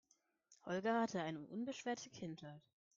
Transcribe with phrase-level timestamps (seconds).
[0.65, 2.63] Holger hatte eine unbeschwerte Kindheit.